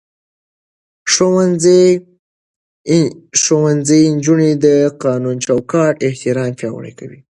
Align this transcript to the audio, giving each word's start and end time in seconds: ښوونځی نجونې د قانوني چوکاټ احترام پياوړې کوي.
ښوونځی 3.41 4.01
نجونې 4.13 4.51
د 4.65 4.67
قانوني 5.03 5.39
چوکاټ 5.47 5.93
احترام 6.07 6.51
پياوړې 6.59 6.93
کوي. 6.99 7.19